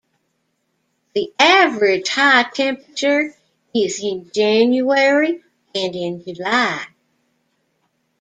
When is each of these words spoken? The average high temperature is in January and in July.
The 1.13 1.31
average 1.37 2.09
high 2.09 2.49
temperature 2.55 3.35
is 3.71 4.03
in 4.03 4.31
January 4.33 5.43
and 5.75 5.95
in 5.95 6.23
July. 6.25 6.87